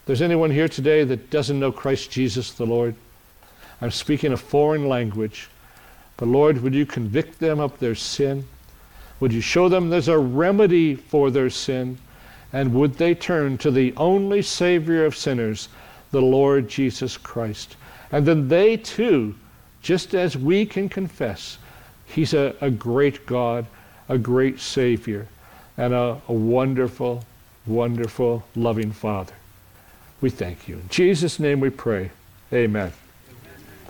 [0.00, 2.94] If there's anyone here today that doesn't know Christ Jesus the Lord,
[3.80, 5.48] I'm speaking a foreign language,
[6.22, 8.46] but Lord, would you convict them of their sin?
[9.18, 11.98] Would you show them there's a remedy for their sin?
[12.52, 15.68] And would they turn to the only Savior of sinners,
[16.12, 17.74] the Lord Jesus Christ?
[18.12, 19.34] And then they too,
[19.82, 21.58] just as we can confess,
[22.06, 23.66] He's a, a great God,
[24.08, 25.26] a great Savior,
[25.76, 27.24] and a, a wonderful,
[27.66, 29.34] wonderful, loving Father.
[30.20, 30.76] We thank you.
[30.76, 32.12] In Jesus' name we pray.
[32.52, 32.92] Amen.